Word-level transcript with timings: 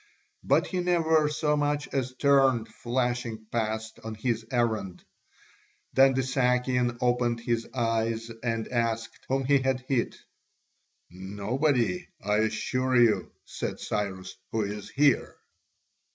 But 0.43 0.65
he 0.65 0.79
never 0.79 1.29
so 1.29 1.55
much 1.55 1.87
as 1.89 2.15
turned, 2.15 2.67
flashing 2.67 3.45
past 3.51 3.99
on 4.03 4.15
his 4.15 4.43
errand. 4.51 5.03
Then 5.93 6.15
the 6.15 6.23
Sakian 6.23 6.97
opened 7.01 7.41
his 7.41 7.67
eyes 7.71 8.31
and 8.41 8.67
asked 8.69 9.19
whom 9.29 9.45
he 9.45 9.59
had 9.59 9.81
hit? 9.81 10.17
"Nobody, 11.11 12.07
I 12.19 12.37
assure 12.37 12.95
you," 12.95 13.31
said 13.45 13.79
Cyrus, 13.79 14.35
"who 14.51 14.63
is 14.63 14.89
here." 14.89 15.35